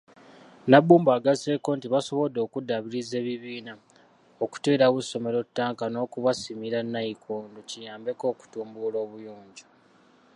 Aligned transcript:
Nabbumba 0.69 1.11
agasseeko 1.17 1.69
nti 1.77 1.87
basobodde 1.93 2.39
okuddaabiriza 2.45 3.15
ebibiina, 3.21 3.73
okuteerawo 4.43 4.97
essomero 5.03 5.39
ttanka 5.47 5.85
n'okubasimira 5.89 6.79
Nayikondo 6.83 7.59
kiyambeko 7.69 8.23
okutumbula 8.33 8.97
obuyonjo. 9.05 9.65